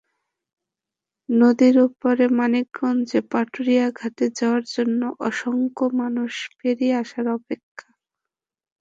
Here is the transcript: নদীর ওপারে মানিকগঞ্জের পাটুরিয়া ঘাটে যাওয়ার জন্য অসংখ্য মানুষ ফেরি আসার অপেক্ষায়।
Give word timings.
নদীর 1.29 1.75
ওপারে 1.87 2.25
মানিকগঞ্জের 2.37 3.23
পাটুরিয়া 3.31 3.87
ঘাটে 3.99 4.25
যাওয়ার 4.37 4.63
জন্য 4.75 5.01
অসংখ্য 5.29 5.85
মানুষ 6.01 6.31
ফেরি 6.57 6.87
আসার 7.01 7.25
অপেক্ষায়। 7.37 7.97